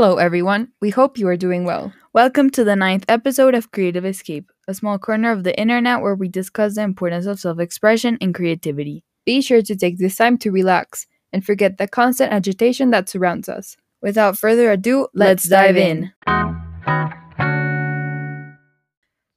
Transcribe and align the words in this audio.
Hello, 0.00 0.18
everyone. 0.18 0.68
We 0.80 0.90
hope 0.90 1.18
you 1.18 1.26
are 1.26 1.36
doing 1.36 1.64
well. 1.64 1.92
Welcome 2.12 2.50
to 2.50 2.62
the 2.62 2.76
ninth 2.76 3.04
episode 3.08 3.56
of 3.56 3.72
Creative 3.72 4.04
Escape, 4.04 4.48
a 4.68 4.74
small 4.74 4.96
corner 4.96 5.32
of 5.32 5.42
the 5.42 5.58
internet 5.58 6.02
where 6.02 6.14
we 6.14 6.28
discuss 6.28 6.76
the 6.76 6.82
importance 6.82 7.26
of 7.26 7.40
self 7.40 7.58
expression 7.58 8.16
and 8.20 8.32
creativity. 8.32 9.02
Be 9.26 9.40
sure 9.42 9.60
to 9.60 9.74
take 9.74 9.98
this 9.98 10.14
time 10.14 10.38
to 10.38 10.52
relax 10.52 11.08
and 11.32 11.44
forget 11.44 11.78
the 11.78 11.88
constant 11.88 12.32
agitation 12.32 12.90
that 12.92 13.08
surrounds 13.08 13.48
us. 13.48 13.76
Without 14.00 14.38
further 14.38 14.70
ado, 14.70 15.08
let's, 15.14 15.48
dive 15.48 15.76
in. 15.76 16.12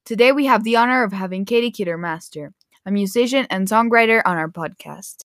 Today, 0.06 0.32
we 0.32 0.46
have 0.46 0.64
the 0.64 0.76
honor 0.76 1.04
of 1.04 1.12
having 1.12 1.44
Katie 1.44 1.72
Kittermaster, 1.72 2.54
a 2.86 2.92
musician 2.92 3.48
and 3.50 3.68
songwriter, 3.68 4.22
on 4.26 4.38
our 4.38 4.48
podcast. 4.48 5.24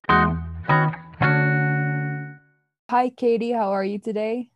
Hi, 2.89 3.11
Katie. 3.15 3.51
How 3.51 3.69
are 3.69 3.85
you 3.85 3.99
today? 3.99 4.49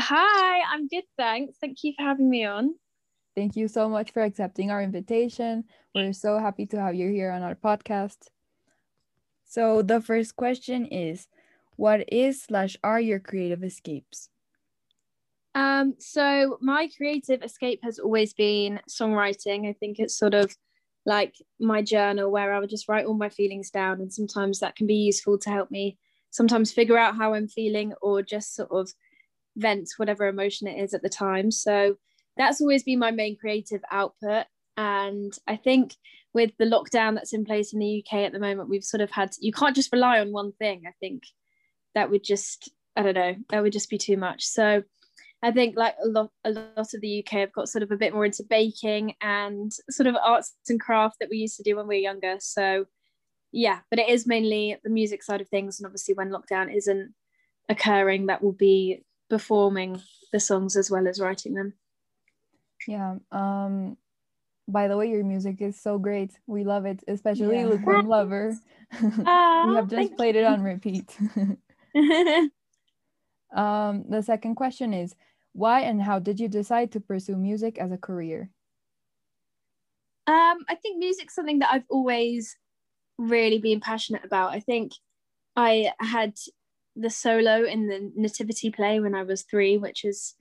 Hi, 0.00 0.60
I'm 0.72 0.86
good, 0.86 1.02
thanks. 1.16 1.58
Thank 1.60 1.82
you 1.82 1.92
for 1.96 2.04
having 2.04 2.30
me 2.30 2.44
on. 2.44 2.76
Thank 3.34 3.56
you 3.56 3.66
so 3.66 3.88
much 3.88 4.12
for 4.12 4.22
accepting 4.22 4.70
our 4.70 4.80
invitation. 4.80 5.64
We're 5.92 6.12
so 6.12 6.38
happy 6.38 6.66
to 6.66 6.80
have 6.80 6.94
you 6.94 7.10
here 7.10 7.32
on 7.32 7.42
our 7.42 7.56
podcast. 7.56 8.28
So, 9.44 9.82
the 9.82 10.00
first 10.00 10.36
question 10.36 10.86
is 10.86 11.26
What 11.74 12.12
is 12.12 12.40
slash 12.42 12.76
are 12.84 13.00
your 13.00 13.18
creative 13.18 13.64
escapes? 13.64 14.28
Um, 15.56 15.94
so, 15.98 16.58
my 16.60 16.88
creative 16.96 17.42
escape 17.42 17.80
has 17.82 17.98
always 17.98 18.32
been 18.34 18.80
songwriting. 18.88 19.68
I 19.68 19.72
think 19.72 19.98
it's 19.98 20.16
sort 20.16 20.34
of 20.34 20.54
like 21.06 21.34
my 21.58 21.82
journal 21.82 22.30
where 22.30 22.54
I 22.54 22.60
would 22.60 22.70
just 22.70 22.88
write 22.88 23.06
all 23.06 23.14
my 23.14 23.30
feelings 23.30 23.70
down, 23.70 24.00
and 24.00 24.12
sometimes 24.12 24.60
that 24.60 24.76
can 24.76 24.86
be 24.86 24.94
useful 24.94 25.38
to 25.38 25.50
help 25.50 25.72
me 25.72 25.98
sometimes 26.30 26.70
figure 26.70 26.98
out 26.98 27.16
how 27.16 27.34
I'm 27.34 27.48
feeling 27.48 27.94
or 28.00 28.22
just 28.22 28.54
sort 28.54 28.70
of 28.70 28.92
vent 29.58 29.90
whatever 29.96 30.26
emotion 30.26 30.66
it 30.66 30.82
is 30.82 30.94
at 30.94 31.02
the 31.02 31.08
time. 31.08 31.50
So 31.50 31.96
that's 32.36 32.60
always 32.60 32.84
been 32.84 32.98
my 32.98 33.10
main 33.10 33.36
creative 33.36 33.82
output. 33.90 34.46
And 34.76 35.32
I 35.46 35.56
think 35.56 35.94
with 36.32 36.52
the 36.58 36.64
lockdown 36.64 37.14
that's 37.14 37.32
in 37.32 37.44
place 37.44 37.72
in 37.72 37.80
the 37.80 38.04
UK 38.04 38.20
at 38.20 38.32
the 38.32 38.38
moment, 38.38 38.68
we've 38.68 38.84
sort 38.84 39.00
of 39.00 39.10
had, 39.10 39.30
you 39.40 39.52
can't 39.52 39.74
just 39.74 39.92
rely 39.92 40.20
on 40.20 40.32
one 40.32 40.52
thing. 40.52 40.84
I 40.86 40.92
think 41.00 41.24
that 41.94 42.10
would 42.10 42.22
just, 42.22 42.70
I 42.94 43.02
don't 43.02 43.14
know, 43.14 43.34
that 43.50 43.62
would 43.62 43.72
just 43.72 43.90
be 43.90 43.98
too 43.98 44.16
much. 44.16 44.44
So 44.44 44.82
I 45.42 45.50
think 45.50 45.76
like 45.76 45.96
a 46.02 46.08
lot, 46.08 46.30
a 46.44 46.50
lot 46.50 46.94
of 46.94 47.00
the 47.00 47.24
UK 47.24 47.40
have 47.40 47.52
got 47.52 47.68
sort 47.68 47.82
of 47.82 47.90
a 47.90 47.96
bit 47.96 48.12
more 48.12 48.24
into 48.24 48.44
baking 48.48 49.14
and 49.20 49.72
sort 49.90 50.06
of 50.06 50.16
arts 50.16 50.54
and 50.68 50.80
craft 50.80 51.16
that 51.20 51.28
we 51.30 51.38
used 51.38 51.56
to 51.56 51.62
do 51.62 51.76
when 51.76 51.86
we 51.88 51.96
were 51.96 52.00
younger. 52.00 52.36
So 52.38 52.86
yeah, 53.52 53.80
but 53.90 53.98
it 53.98 54.08
is 54.08 54.26
mainly 54.26 54.76
the 54.84 54.90
music 54.90 55.22
side 55.22 55.40
of 55.40 55.48
things. 55.48 55.78
And 55.78 55.86
obviously 55.86 56.14
when 56.14 56.30
lockdown 56.30 56.74
isn't 56.74 57.14
occurring, 57.68 58.26
that 58.26 58.42
will 58.42 58.52
be 58.52 59.04
performing 59.28 60.02
the 60.32 60.40
songs 60.40 60.76
as 60.76 60.90
well 60.90 61.06
as 61.08 61.20
writing 61.20 61.54
them. 61.54 61.74
Yeah. 62.86 63.16
Um 63.32 63.96
by 64.68 64.86
the 64.86 64.96
way, 64.98 65.08
your 65.08 65.24
music 65.24 65.62
is 65.62 65.80
so 65.80 65.98
great. 65.98 66.38
We 66.46 66.62
love 66.62 66.84
it, 66.84 67.02
especially 67.08 67.56
yeah. 67.56 67.66
Lukewarm 67.66 68.06
Lover. 68.16 68.54
We 69.00 69.74
have 69.74 69.88
just 69.88 70.16
played 70.16 70.34
you. 70.34 70.42
it 70.42 70.44
on 70.44 70.62
repeat. 70.62 71.16
um, 73.54 74.04
the 74.08 74.22
second 74.22 74.54
question 74.54 74.94
is 74.94 75.14
why 75.52 75.80
and 75.80 76.02
how 76.02 76.18
did 76.18 76.38
you 76.38 76.48
decide 76.48 76.92
to 76.92 77.00
pursue 77.00 77.36
music 77.36 77.78
as 77.78 77.90
a 77.90 77.98
career? 77.98 78.50
Um, 80.26 80.58
I 80.68 80.76
think 80.80 80.98
music's 80.98 81.34
something 81.34 81.60
that 81.60 81.70
I've 81.72 81.88
always 81.88 82.56
really 83.16 83.58
been 83.58 83.80
passionate 83.80 84.24
about. 84.24 84.52
I 84.52 84.60
think 84.60 84.92
I 85.56 85.92
had 85.98 86.34
the 86.98 87.10
solo 87.10 87.64
in 87.64 87.86
the 87.86 88.12
nativity 88.16 88.70
play 88.70 89.00
when 89.00 89.14
I 89.14 89.22
was 89.22 89.42
three, 89.42 89.78
which 89.78 90.04
is, 90.04 90.34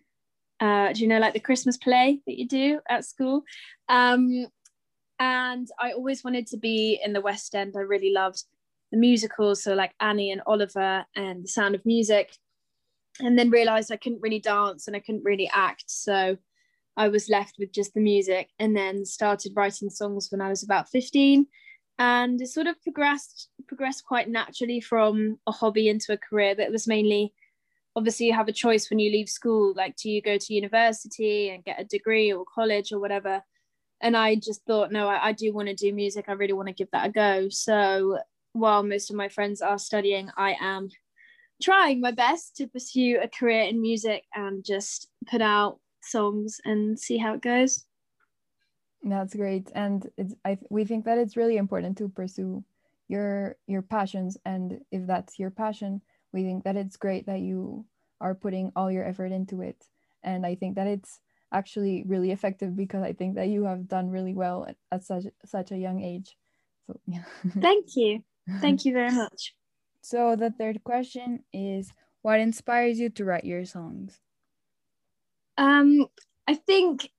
uh, 0.59 0.91
do 0.91 1.01
you 1.01 1.07
know, 1.07 1.19
like 1.19 1.33
the 1.33 1.39
Christmas 1.39 1.77
play 1.77 2.21
that 2.25 2.37
you 2.37 2.47
do 2.47 2.79
at 2.89 3.05
school? 3.05 3.43
Um, 3.89 4.47
and 5.19 5.67
I 5.79 5.91
always 5.91 6.23
wanted 6.23 6.47
to 6.47 6.57
be 6.57 6.99
in 7.03 7.13
the 7.13 7.21
West 7.21 7.55
End. 7.55 7.75
I 7.77 7.81
really 7.81 8.11
loved 8.11 8.43
the 8.91 8.97
musicals, 8.97 9.63
so 9.63 9.73
like 9.73 9.93
Annie 9.99 10.31
and 10.31 10.41
Oliver 10.45 11.05
and 11.15 11.43
The 11.43 11.49
Sound 11.49 11.75
of 11.75 11.85
Music. 11.85 12.31
And 13.19 13.37
then 13.37 13.49
realized 13.49 13.91
I 13.91 13.97
couldn't 13.97 14.21
really 14.21 14.39
dance 14.39 14.87
and 14.87 14.95
I 14.95 14.99
couldn't 14.99 15.23
really 15.23 15.49
act. 15.51 15.85
So 15.87 16.37
I 16.95 17.07
was 17.07 17.29
left 17.29 17.55
with 17.57 17.71
just 17.73 17.93
the 17.93 17.99
music 17.99 18.49
and 18.59 18.75
then 18.75 19.05
started 19.05 19.53
writing 19.55 19.89
songs 19.89 20.27
when 20.31 20.41
I 20.41 20.49
was 20.49 20.63
about 20.63 20.89
15 20.89 21.47
and 21.99 22.41
it 22.41 22.47
sort 22.47 22.67
of 22.67 22.81
progressed 22.83 23.49
progressed 23.67 24.05
quite 24.05 24.29
naturally 24.29 24.79
from 24.79 25.39
a 25.47 25.51
hobby 25.51 25.89
into 25.89 26.13
a 26.13 26.17
career 26.17 26.53
that 26.55 26.71
was 26.71 26.87
mainly 26.87 27.33
obviously 27.95 28.27
you 28.27 28.33
have 28.33 28.47
a 28.47 28.53
choice 28.53 28.89
when 28.89 28.99
you 28.99 29.11
leave 29.11 29.27
school 29.29 29.73
like 29.75 29.95
do 29.95 30.09
you 30.09 30.21
go 30.21 30.37
to 30.37 30.53
university 30.53 31.49
and 31.49 31.63
get 31.63 31.79
a 31.79 31.85
degree 31.85 32.31
or 32.31 32.45
college 32.45 32.91
or 32.91 32.99
whatever? 32.99 33.41
And 33.99 34.15
i 34.15 34.35
just 34.35 34.63
thought 34.65 34.91
no 34.91 35.07
i, 35.07 35.29
I 35.29 35.31
do 35.31 35.51
want 35.53 35.69
to 35.69 35.73
do 35.73 35.91
music 35.93 36.25
i 36.27 36.33
really 36.33 36.53
want 36.53 36.67
to 36.67 36.73
give 36.73 36.91
that 36.91 37.07
a 37.07 37.11
go. 37.11 37.49
So 37.49 38.19
while 38.53 38.83
most 38.83 39.09
of 39.09 39.15
my 39.15 39.29
friends 39.29 39.61
are 39.61 39.79
studying 39.79 40.29
i 40.37 40.55
am 40.61 40.89
trying 41.61 41.99
my 41.99 42.11
best 42.11 42.55
to 42.57 42.67
pursue 42.67 43.19
a 43.21 43.27
career 43.27 43.63
in 43.63 43.81
music 43.81 44.23
and 44.35 44.63
just 44.63 45.09
put 45.25 45.41
out 45.41 45.79
songs 46.03 46.61
and 46.63 46.99
see 46.99 47.17
how 47.17 47.33
it 47.33 47.41
goes 47.41 47.86
that's 49.03 49.35
great, 49.35 49.71
and 49.75 50.09
it's 50.17 50.35
I 50.45 50.57
we 50.69 50.85
think 50.85 51.05
that 51.05 51.17
it's 51.17 51.37
really 51.37 51.57
important 51.57 51.97
to 51.99 52.09
pursue 52.09 52.63
your 53.07 53.57
your 53.67 53.81
passions, 53.81 54.37
and 54.45 54.81
if 54.91 55.07
that's 55.07 55.39
your 55.39 55.51
passion, 55.51 56.01
we 56.33 56.43
think 56.43 56.63
that 56.63 56.75
it's 56.75 56.97
great 56.97 57.25
that 57.27 57.39
you 57.39 57.85
are 58.19 58.35
putting 58.35 58.71
all 58.75 58.91
your 58.91 59.05
effort 59.05 59.31
into 59.31 59.61
it, 59.61 59.85
and 60.23 60.45
I 60.45 60.55
think 60.55 60.75
that 60.75 60.87
it's 60.87 61.21
actually 61.53 62.03
really 62.05 62.31
effective 62.31 62.75
because 62.75 63.03
I 63.03 63.13
think 63.13 63.35
that 63.35 63.47
you 63.47 63.63
have 63.63 63.87
done 63.87 64.09
really 64.09 64.33
well 64.33 64.65
at, 64.67 64.75
at 64.91 65.03
such 65.03 65.25
such 65.45 65.71
a 65.71 65.77
young 65.77 66.01
age. 66.01 66.35
So 66.85 66.99
yeah. 67.07 67.23
Thank 67.59 67.95
you. 67.95 68.23
Thank 68.59 68.85
you 68.85 68.93
very 68.93 69.11
much. 69.23 69.53
So 70.01 70.35
the 70.35 70.51
third 70.51 70.83
question 70.83 71.43
is 71.53 71.91
what 72.21 72.39
inspires 72.39 72.99
you 72.99 73.09
to 73.11 73.25
write 73.25 73.45
your 73.45 73.65
songs? 73.65 74.19
Um 75.57 76.07
I 76.47 76.55
think 76.55 77.09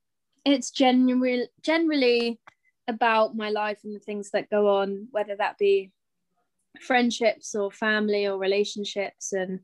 it's 0.45 0.71
generally 0.71 1.47
generally 1.61 2.39
about 2.87 3.35
my 3.35 3.49
life 3.49 3.79
and 3.83 3.95
the 3.95 3.99
things 3.99 4.31
that 4.31 4.49
go 4.49 4.67
on, 4.67 5.07
whether 5.11 5.35
that 5.35 5.57
be 5.57 5.91
friendships 6.81 7.55
or 7.55 7.71
family 7.71 8.27
or 8.27 8.37
relationships. 8.37 9.31
And 9.31 9.59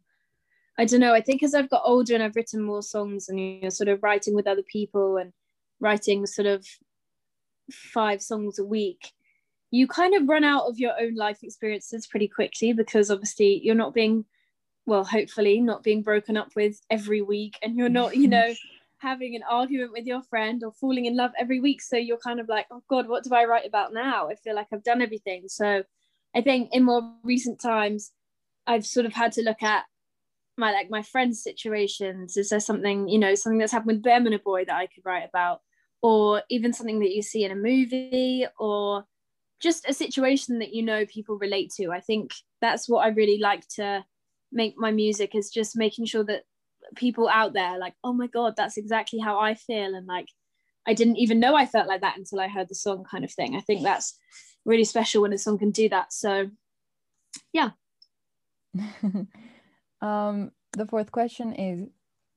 I 0.77 0.85
don't 0.85 0.99
know, 0.99 1.13
I 1.13 1.21
think 1.21 1.43
as 1.43 1.53
I've 1.53 1.69
got 1.69 1.81
older 1.85 2.13
and 2.13 2.23
I've 2.23 2.35
written 2.35 2.61
more 2.61 2.83
songs 2.83 3.27
and 3.27 3.61
you're 3.61 3.71
sort 3.71 3.89
of 3.89 4.03
writing 4.03 4.35
with 4.35 4.47
other 4.47 4.63
people 4.63 5.17
and 5.17 5.33
writing 5.79 6.25
sort 6.25 6.47
of 6.47 6.65
five 7.71 8.21
songs 8.21 8.59
a 8.59 8.65
week, 8.65 9.11
you 9.71 9.87
kind 9.87 10.13
of 10.13 10.29
run 10.29 10.43
out 10.43 10.65
of 10.65 10.79
your 10.79 10.93
own 10.99 11.15
life 11.15 11.39
experiences 11.43 12.07
pretty 12.07 12.27
quickly 12.27 12.73
because 12.73 13.09
obviously 13.09 13.59
you're 13.63 13.75
not 13.75 13.93
being, 13.93 14.25
well, 14.85 15.03
hopefully 15.03 15.59
not 15.59 15.83
being 15.83 16.03
broken 16.03 16.37
up 16.37 16.51
with 16.55 16.79
every 16.89 17.21
week 17.21 17.57
and 17.63 17.75
you're 17.75 17.89
not, 17.89 18.15
you 18.15 18.27
know, 18.35 18.53
having 18.99 19.35
an 19.35 19.43
argument 19.49 19.91
with 19.91 20.05
your 20.05 20.21
friend 20.23 20.63
or 20.63 20.71
falling 20.71 21.05
in 21.05 21.15
love 21.15 21.31
every 21.37 21.59
week. 21.59 21.81
So 21.81 21.97
you're 21.97 22.17
kind 22.17 22.39
of 22.39 22.47
like, 22.47 22.67
oh 22.71 22.83
God, 22.89 23.07
what 23.07 23.23
do 23.23 23.33
I 23.33 23.45
write 23.45 23.67
about 23.67 23.93
now? 23.93 24.29
I 24.29 24.35
feel 24.35 24.55
like 24.55 24.67
I've 24.73 24.83
done 24.83 25.01
everything. 25.01 25.43
So 25.47 25.83
I 26.35 26.41
think 26.41 26.69
in 26.73 26.83
more 26.83 27.13
recent 27.23 27.59
times, 27.61 28.11
I've 28.67 28.85
sort 28.85 29.05
of 29.05 29.13
had 29.13 29.31
to 29.33 29.43
look 29.43 29.61
at 29.61 29.85
my 30.57 30.71
like 30.71 30.89
my 30.89 31.01
friends' 31.01 31.43
situations. 31.43 32.37
Is 32.37 32.49
there 32.49 32.59
something, 32.59 33.07
you 33.07 33.19
know, 33.19 33.35
something 33.35 33.59
that's 33.59 33.71
happened 33.71 33.97
with 33.97 34.03
them 34.03 34.25
and 34.25 34.35
a 34.35 34.39
boy 34.39 34.65
that 34.65 34.75
I 34.75 34.87
could 34.87 35.05
write 35.05 35.27
about? 35.27 35.61
Or 36.01 36.43
even 36.49 36.73
something 36.73 36.99
that 36.99 37.13
you 37.13 37.21
see 37.21 37.43
in 37.43 37.51
a 37.51 37.55
movie 37.55 38.45
or 38.59 39.05
just 39.61 39.87
a 39.87 39.93
situation 39.93 40.59
that 40.59 40.73
you 40.73 40.83
know 40.83 41.05
people 41.05 41.37
relate 41.37 41.71
to. 41.77 41.91
I 41.91 41.99
think 41.99 42.31
that's 42.61 42.87
what 42.87 43.05
I 43.05 43.09
really 43.09 43.39
like 43.39 43.67
to 43.75 44.05
make 44.51 44.75
my 44.77 44.91
music 44.91 45.35
is 45.35 45.49
just 45.49 45.75
making 45.75 46.05
sure 46.05 46.23
that 46.25 46.43
people 46.95 47.29
out 47.29 47.53
there 47.53 47.77
like 47.77 47.93
oh 48.03 48.13
my 48.13 48.27
god 48.27 48.53
that's 48.55 48.77
exactly 48.77 49.19
how 49.19 49.39
i 49.39 49.55
feel. 49.55 49.95
And 49.95 50.07
like 50.07 50.27
i 50.87 50.93
didn't 50.93 51.17
even 51.17 51.39
know 51.39 51.55
i 51.55 51.65
felt 51.65 51.87
like 51.87 52.01
that 52.01 52.17
until 52.17 52.39
i 52.39 52.47
heard 52.47 52.69
the 52.69 52.75
song 52.75 53.05
kind 53.09 53.23
of 53.23 53.31
thing. 53.31 53.55
I 53.55 53.61
think 53.61 53.83
that's 53.83 54.17
really 54.65 54.83
special 54.83 55.21
when 55.21 55.33
a 55.33 55.37
song 55.37 55.59
can 55.59 55.71
do 55.71 55.89
that. 55.89 56.13
So 56.13 56.49
yeah. 57.53 57.71
Um 60.01 60.51
the 60.73 60.85
fourth 60.85 61.11
question 61.11 61.53
is 61.53 61.87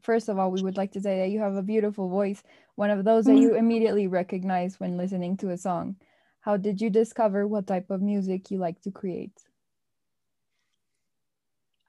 first 0.02 0.28
of 0.28 0.38
all 0.38 0.52
we 0.52 0.62
would 0.62 0.76
like 0.76 0.92
to 0.92 1.00
say 1.00 1.18
that 1.18 1.30
you 1.30 1.40
have 1.40 1.56
a 1.56 1.62
beautiful 1.62 2.08
voice 2.08 2.42
one 2.78 2.90
of 2.90 3.04
those 3.04 3.24
that 3.24 3.34
you 3.34 3.48
mm-hmm. 3.48 3.58
immediately 3.58 4.06
recognize 4.06 4.78
when 4.78 4.96
listening 4.96 5.36
to 5.38 5.50
a 5.50 5.58
song. 5.58 5.96
How 6.42 6.56
did 6.56 6.80
you 6.80 6.90
discover 6.90 7.44
what 7.44 7.66
type 7.66 7.90
of 7.90 8.00
music 8.00 8.52
you 8.52 8.58
like 8.58 8.80
to 8.82 8.92
create 8.92 9.32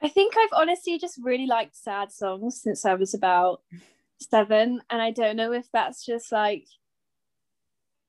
I 0.01 0.07
think 0.07 0.35
I've 0.37 0.53
honestly 0.53 0.97
just 0.97 1.19
really 1.21 1.45
liked 1.45 1.75
sad 1.75 2.11
songs 2.11 2.61
since 2.61 2.85
I 2.85 2.93
was 2.93 3.13
about 3.13 3.61
seven. 4.21 4.81
And 4.89 5.01
I 5.01 5.11
don't 5.11 5.35
know 5.35 5.51
if 5.51 5.67
that's 5.71 6.05
just 6.05 6.31
like, 6.31 6.65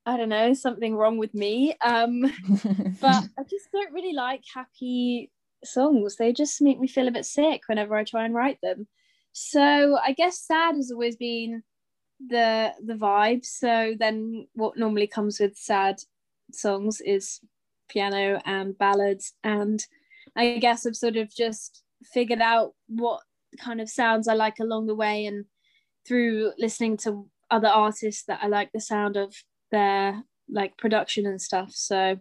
I 0.05 0.17
don't 0.17 0.29
know, 0.29 0.53
something 0.53 0.95
wrong 0.95 1.17
with 1.17 1.33
me. 1.33 1.75
Um, 1.81 2.21
but 3.01 3.23
I 3.37 3.43
just 3.49 3.71
don't 3.73 3.93
really 3.93 4.13
like 4.13 4.43
happy 4.53 5.31
songs. 5.63 6.15
They 6.15 6.33
just 6.33 6.61
make 6.61 6.79
me 6.79 6.87
feel 6.87 7.07
a 7.07 7.11
bit 7.11 7.25
sick 7.25 7.63
whenever 7.67 7.95
I 7.95 8.03
try 8.03 8.25
and 8.25 8.33
write 8.33 8.59
them. 8.61 8.87
So 9.33 9.97
I 10.03 10.13
guess 10.13 10.39
sad 10.39 10.75
has 10.75 10.91
always 10.91 11.15
been 11.15 11.63
the 12.25 12.73
the 12.83 12.93
vibe. 12.93 13.45
So 13.45 13.95
then 13.97 14.47
what 14.53 14.77
normally 14.77 15.07
comes 15.07 15.39
with 15.39 15.57
sad 15.57 16.01
songs 16.51 17.01
is 17.01 17.39
piano 17.89 18.41
and 18.45 18.77
ballads 18.77 19.33
and 19.43 19.85
I 20.35 20.57
guess 20.57 20.85
I've 20.85 20.95
sort 20.95 21.17
of 21.17 21.33
just 21.33 21.83
figured 22.13 22.41
out 22.41 22.73
what 22.87 23.21
kind 23.59 23.81
of 23.81 23.89
sounds 23.89 24.27
I 24.27 24.33
like 24.33 24.59
along 24.59 24.87
the 24.87 24.95
way 24.95 25.25
and 25.25 25.45
through 26.07 26.53
listening 26.57 26.97
to 26.97 27.27
other 27.49 27.67
artists 27.67 28.23
that 28.27 28.39
I 28.41 28.47
like 28.47 28.71
the 28.71 28.79
sound 28.79 29.17
of 29.17 29.35
their 29.71 30.23
like 30.49 30.77
production 30.77 31.25
and 31.25 31.41
stuff. 31.41 31.71
So 31.73 32.17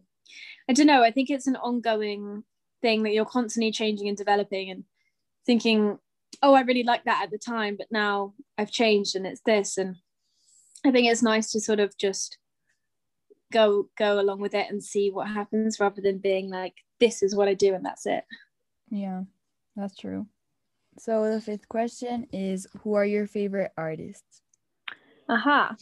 I 0.69 0.73
don't 0.73 0.87
know. 0.87 1.03
I 1.03 1.11
think 1.11 1.31
it's 1.31 1.47
an 1.47 1.57
ongoing 1.57 2.45
thing 2.83 3.03
that 3.03 3.13
you're 3.13 3.25
constantly 3.25 3.73
changing 3.73 4.09
and 4.09 4.17
developing 4.17 4.71
and 4.71 4.85
thinking, 5.47 5.99
oh, 6.43 6.55
I 6.55 6.63
really 6.63 6.85
like 6.85 7.05
that 7.05 7.23
at 7.25 7.31
the 7.31 7.39
time, 7.39 7.77
but 7.77 7.89
now 7.91 8.35
I've 8.59 8.71
changed 8.71 9.17
and 9.17 9.27
it's 9.27 9.43
this. 9.45 9.79
And 9.79 9.97
I 10.85 10.91
think 10.91 11.09
it's 11.09 11.23
nice 11.23 11.51
to 11.53 11.61
sort 11.61 11.81
of 11.81 11.97
just 11.99 12.39
go 13.53 13.89
go 13.99 14.21
along 14.21 14.41
with 14.41 14.55
it 14.55 14.71
and 14.71 14.83
see 14.83 15.11
what 15.11 15.29
happens 15.29 15.81
rather 15.81 16.01
than 16.01 16.19
being 16.19 16.51
like, 16.51 16.75
this 17.01 17.23
is 17.23 17.35
what 17.35 17.49
I 17.49 17.55
do 17.55 17.75
and 17.75 17.85
that's 17.85 18.07
it. 18.07 18.25
Yeah, 18.91 19.23
that's 19.77 19.97
true. 19.97 20.27
So 20.99 21.33
the 21.33 21.41
fifth 21.41 21.69
question 21.69 22.27
is 22.33 22.67
who 22.83 22.95
are 22.95 23.05
your 23.05 23.27
favorite 23.27 23.73
artists? 23.77 24.43
Aha. 25.29 25.77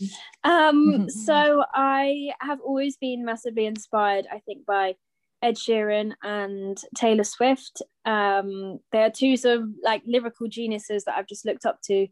Uh-huh. 0.45 0.51
Um, 0.51 1.09
so 1.27 1.65
I 1.75 2.31
have 2.41 2.61
always 2.61 2.97
been 2.97 3.25
massively 3.25 3.67
inspired, 3.67 4.27
I 4.31 4.41
think, 4.41 4.67
by 4.67 4.95
Ed 5.43 5.57
Sheeran 5.57 6.13
and 6.23 6.79
Taylor 6.97 7.25
Swift. 7.25 7.83
Um, 8.05 8.81
they 8.93 9.03
are 9.03 9.11
two 9.11 9.37
sort 9.37 9.61
of 9.61 9.69
like 9.83 10.03
lyrical 10.07 10.49
geniuses 10.49 11.05
that 11.05 11.17
I've 11.17 11.29
just 11.29 11.47
looked 11.47 11.67
up 11.67 11.81
to. 11.85 12.07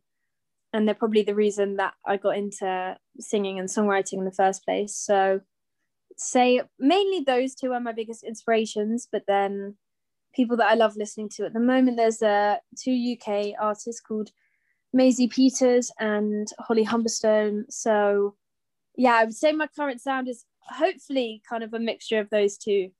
And 0.73 0.87
they're 0.87 0.95
probably 0.95 1.23
the 1.23 1.35
reason 1.35 1.77
that 1.77 1.95
I 2.07 2.17
got 2.17 2.37
into 2.37 2.97
singing 3.19 3.59
and 3.59 3.69
songwriting 3.69 4.19
in 4.19 4.25
the 4.25 4.33
first 4.33 4.65
place. 4.65 4.95
So, 4.95 5.41
say 6.17 6.61
mainly 6.79 7.21
those 7.21 7.55
two 7.55 7.73
are 7.73 7.81
my 7.81 7.93
biggest 7.93 8.25
inspirations, 8.25 9.09
but 9.11 9.23
then 9.27 9.77
people 10.35 10.57
that 10.59 10.71
I 10.71 10.75
love 10.75 10.97
listening 10.97 11.29
to 11.31 11.47
at 11.47 11.53
the 11.53 11.61
moment, 11.61 11.97
there's 11.97 12.23
uh, 12.23 12.57
two 12.79 13.17
UK 13.17 13.55
artists 13.59 14.01
called 14.01 14.31
Maisie 14.93 15.29
Peters 15.29 15.91
and 15.99 16.49
Holly 16.59 16.85
Humberstone. 16.85 17.65
So, 17.71 18.37
yeah, 18.97 19.15
I 19.15 19.25
would 19.25 19.35
say 19.35 19.53
my 19.53 19.67
current 19.67 20.01
sound 20.01 20.29
is 20.29 20.45
hopefully 20.61 21.43
kind 21.49 21.63
of 21.63 21.73
a 21.75 21.79
mixture 21.79 22.19
of 22.19 22.31
those 22.31 22.57
two 22.57 22.91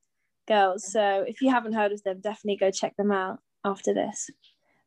girls. 0.47 0.91
So, 0.91 1.23
if 1.27 1.41
you 1.41 1.49
haven't 1.49 1.73
heard 1.73 1.91
of 1.91 2.03
them, 2.03 2.19
definitely 2.21 2.57
go 2.57 2.71
check 2.71 2.95
them 2.97 3.11
out 3.11 3.39
after 3.63 3.93
this. 3.93 4.29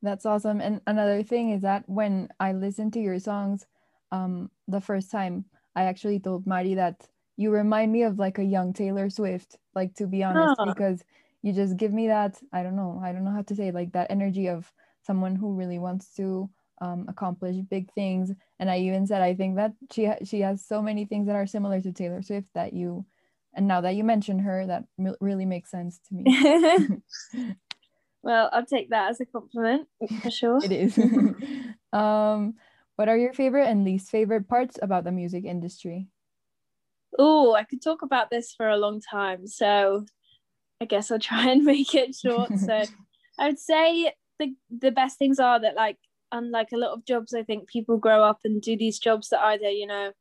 That's 0.03 0.25
awesome. 0.25 0.61
And 0.61 0.81
another 0.87 1.23
thing 1.23 1.50
is 1.50 1.62
that 1.62 1.85
when 1.87 2.29
I 2.41 2.53
listened 2.53 2.94
to 2.94 3.00
your 3.00 3.19
songs 3.19 3.67
um, 4.12 4.50
the 4.67 4.81
first 4.81 5.11
time, 5.11 5.44
I 5.76 5.85
actually 5.85 6.21
told 6.21 6.47
Marty 6.47 6.75
that 6.75 7.06
you 7.41 7.51
remind 7.51 7.91
me 7.91 8.03
of 8.03 8.19
like 8.19 8.37
a 8.37 8.45
young 8.45 8.75
Taylor 8.75 9.09
Swift, 9.09 9.57
like 9.75 9.95
to 9.95 10.07
be 10.07 10.23
honest, 10.23 10.61
oh. 10.61 10.67
because 10.67 11.03
you 11.41 11.55
just 11.55 11.79
give 11.79 11.91
me 11.91 12.09
that, 12.09 12.39
I 12.53 12.63
don't 12.63 12.77
know, 12.77 13.01
I 13.03 13.13
don't 13.13 13.25
know 13.25 13.31
how 13.31 13.41
to 13.41 13.57
say, 13.57 13.71
like 13.71 13.93
that 13.93 14.11
energy 14.11 14.51
of 14.51 14.71
someone 15.01 15.35
who 15.37 15.55
really 15.55 15.79
wants 15.79 16.15
to 16.17 16.51
um, 16.83 17.07
accomplish 17.09 17.57
big 17.57 17.91
things. 17.95 18.31
And 18.59 18.71
I 18.71 18.81
even 18.81 19.07
said 19.07 19.23
I 19.23 19.33
think 19.33 19.57
that 19.57 19.73
she 19.91 20.05
ha- 20.05 20.23
she 20.23 20.41
has 20.41 20.63
so 20.63 20.83
many 20.83 21.07
things 21.07 21.29
that 21.29 21.35
are 21.35 21.47
similar 21.47 21.81
to 21.81 21.93
Taylor 21.93 22.21
Swift 22.21 22.49
that 22.53 22.75
you, 22.75 23.07
and 23.55 23.67
now 23.67 23.81
that 23.81 23.95
you 23.95 24.05
mentioned 24.05 24.43
her, 24.43 24.67
that 24.67 24.85
re- 24.99 25.17
really 25.23 25.47
makes 25.47 25.71
sense 25.71 25.99
to 26.09 26.15
me. 26.15 27.03
well, 28.23 28.51
I'll 28.53 28.67
take 28.67 28.91
that 28.91 29.09
as 29.13 29.21
a 29.23 29.25
compliment 29.25 29.89
for 30.23 30.31
sure. 30.31 30.59
it 30.63 30.73
is. 30.73 30.99
um, 31.95 32.57
what 32.97 33.09
are 33.09 33.17
your 33.17 33.33
favorite 33.33 33.67
and 33.67 33.83
least 33.83 34.11
favorite 34.11 34.47
parts 34.47 34.79
about 34.83 35.05
the 35.05 35.13
music 35.13 35.47
industry? 35.47 36.09
Oh, 37.23 37.55
I 37.55 37.65
could 37.65 37.83
talk 37.83 38.01
about 38.01 38.31
this 38.31 38.55
for 38.55 38.67
a 38.67 38.79
long 38.79 38.99
time. 38.99 39.47
So 39.47 40.07
I 40.81 40.87
guess 40.87 41.11
I'll 41.11 41.19
try 41.19 41.51
and 41.51 41.65
make 41.73 41.95
it 41.95 42.15
short. 42.15 42.51
so 42.59 42.85
I 43.39 43.47
would 43.47 43.59
say 43.59 44.15
the 44.39 44.55
the 44.71 44.91
best 44.91 45.19
things 45.19 45.39
are 45.39 45.61
that 45.61 45.77
like 45.77 45.99
unlike 46.33 46.69
a 46.73 46.79
lot 46.79 46.93
of 46.93 47.05
jobs, 47.05 47.35
I 47.35 47.43
think 47.43 47.69
people 47.69 47.99
grow 47.99 48.23
up 48.23 48.39
and 48.45 48.63
do 48.63 48.77
these 48.77 48.99
jobs 48.99 49.29
that 49.29 49.41
either, 49.41 49.69
you 49.69 49.87
know, 49.87 50.13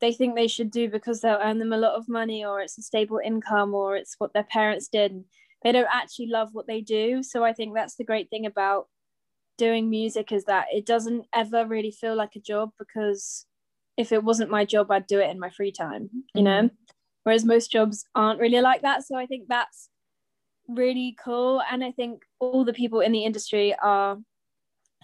they 0.00 0.12
think 0.12 0.34
they 0.34 0.48
should 0.48 0.70
do 0.70 0.88
because 0.88 1.20
they'll 1.20 1.40
earn 1.42 1.58
them 1.58 1.72
a 1.72 1.78
lot 1.78 1.94
of 1.94 2.08
money 2.08 2.44
or 2.44 2.60
it's 2.60 2.78
a 2.78 2.82
stable 2.82 3.20
income 3.22 3.74
or 3.74 3.96
it's 3.96 4.14
what 4.18 4.32
their 4.32 4.44
parents 4.44 4.88
did. 4.88 5.24
They 5.62 5.72
don't 5.72 5.88
actually 5.92 6.28
love 6.28 6.50
what 6.52 6.66
they 6.66 6.80
do. 6.80 7.22
So 7.22 7.44
I 7.44 7.52
think 7.52 7.74
that's 7.74 7.96
the 7.96 8.04
great 8.04 8.30
thing 8.30 8.46
about 8.46 8.86
doing 9.58 9.90
music 9.90 10.32
is 10.32 10.44
that 10.46 10.66
it 10.72 10.86
doesn't 10.86 11.26
ever 11.34 11.66
really 11.66 11.90
feel 11.90 12.16
like 12.16 12.34
a 12.34 12.40
job 12.40 12.70
because 12.78 13.44
if 13.96 14.12
it 14.12 14.24
wasn't 14.24 14.50
my 14.50 14.64
job, 14.64 14.90
I'd 14.90 15.06
do 15.06 15.20
it 15.20 15.30
in 15.30 15.38
my 15.38 15.50
free 15.50 15.72
time, 15.72 16.10
you 16.34 16.42
mm-hmm. 16.42 16.44
know? 16.44 16.70
Whereas 17.24 17.44
most 17.44 17.70
jobs 17.70 18.04
aren't 18.14 18.40
really 18.40 18.60
like 18.60 18.82
that. 18.82 19.04
So 19.04 19.16
I 19.16 19.26
think 19.26 19.48
that's 19.48 19.88
really 20.68 21.16
cool. 21.22 21.62
And 21.70 21.84
I 21.84 21.90
think 21.90 22.22
all 22.38 22.64
the 22.64 22.72
people 22.72 23.00
in 23.00 23.12
the 23.12 23.24
industry 23.24 23.74
are 23.82 24.18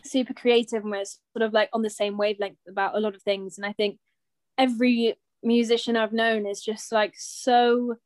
super 0.05 0.33
creative 0.33 0.83
and 0.83 0.91
we're 0.91 1.05
sort 1.05 1.43
of 1.43 1.53
like 1.53 1.69
on 1.73 1.83
the 1.83 1.91
same 1.91 2.17
wavelength 2.17 2.59
about 2.69 2.97
a 2.97 3.01
lot 3.01 3.15
of 3.15 3.23
things. 3.23 3.59
And 3.59 3.67
I 3.67 3.73
think 3.73 3.99
every 4.57 5.15
musician 5.43 5.97
I've 5.97 6.13
known 6.13 6.47
is 6.47 6.63
just 6.63 6.91
like 6.91 7.15
so 7.17 7.97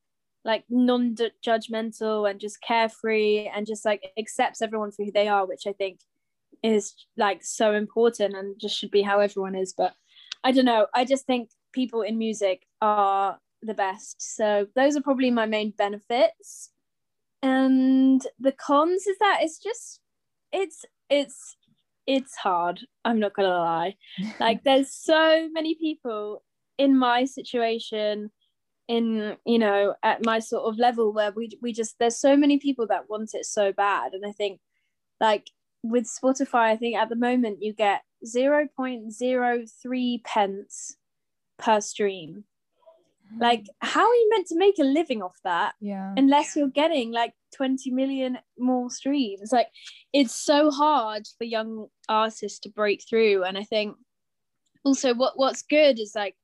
like 0.44 0.65
non-judgmental 0.71 2.29
and 2.29 2.41
just 2.41 2.62
carefree 2.62 3.49
and 3.55 3.67
just 3.67 3.85
like 3.85 4.11
accepts 4.19 4.62
everyone 4.62 4.91
for 4.91 5.05
who 5.05 5.12
they 5.12 5.29
are, 5.29 5.47
which 5.47 5.67
I 5.67 5.73
think 5.73 6.00
is 6.62 6.94
like 7.17 7.44
so 7.44 7.75
important 7.75 8.35
and 8.35 8.59
just 8.59 8.77
should 8.77 8.91
be 8.91 9.03
how 9.03 9.21
everyone 9.21 9.55
is. 9.55 9.75
But 9.77 9.93
I 10.42 10.52
don't 10.52 10.64
know. 10.64 10.87
I 10.94 11.04
just 11.04 11.26
think 11.26 11.50
people 11.72 12.02
in 12.02 12.19
music 12.19 12.66
are 12.81 13.38
the 13.62 13.75
best. 13.75 14.37
So 14.37 14.66
those 14.75 14.96
are 14.96 15.02
probably 15.02 15.31
my 15.31 15.46
main 15.46 15.72
benefits. 15.76 16.70
And 17.42 18.26
the 18.38 18.52
cons 18.52 19.06
is 19.06 19.19
that 19.19 19.38
it's 19.42 19.58
just 19.58 20.00
it's 20.52 20.84
it's 21.08 21.56
it's 22.06 22.37
hard. 22.37 22.81
I'm 23.04 23.20
not 23.20 23.34
gonna 23.34 23.48
lie. 23.48 23.96
like 24.40 24.62
there's 24.64 24.92
so 24.92 25.48
many 25.52 25.75
people 25.75 26.43
in 26.78 26.96
my 26.96 27.25
situation, 27.25 28.31
in 28.88 29.36
you 29.46 29.58
know, 29.58 29.94
at 30.03 30.24
my 30.24 30.38
sort 30.38 30.65
of 30.65 30.79
level 30.79 31.12
where 31.12 31.32
we 31.32 31.50
we 31.62 31.72
just 31.72 31.96
there's 31.98 32.19
so 32.20 32.36
many 32.36 32.58
people 32.58 32.86
that 32.88 33.08
want 33.08 33.31
it 33.34 33.46
so 33.46 33.72
bad. 33.72 34.12
And 34.12 34.24
I 34.26 34.32
think 34.32 34.60
like 35.20 35.50
with 35.82 36.05
Spotify, 36.05 36.72
I 36.72 36.77
think 36.77 36.96
at 36.96 37.08
the 37.08 37.17
moment 37.17 37.63
you 37.63 37.72
get 37.72 38.03
0.03 38.25 40.25
pence 40.25 40.96
per 41.58 41.81
stream. 41.81 42.44
Hmm. 43.32 43.41
Like 43.41 43.67
how 43.81 44.06
are 44.06 44.15
you 44.15 44.29
meant 44.31 44.46
to 44.49 44.58
make 44.58 44.79
a 44.79 44.84
living 44.84 45.22
off 45.22 45.37
that 45.44 45.75
yeah. 45.81 46.15
unless 46.17 46.56
you're 46.56 46.69
getting 46.69 47.13
like 47.13 47.34
20 47.55 47.91
million 47.91 48.39
more 48.58 48.91
streams? 48.91 49.53
Like 49.53 49.69
it's 50.13 50.34
so 50.34 50.70
hard 50.70 51.27
for 51.39 51.44
young 51.44 51.87
artists 52.08 52.58
to 52.60 52.69
break 52.69 53.05
through 53.08 53.44
and 53.44 53.56
i 53.56 53.63
think 53.63 53.96
also 54.84 55.15
what 55.15 55.39
what's 55.39 55.63
good 55.63 55.99
is 55.99 56.13
like 56.15 56.34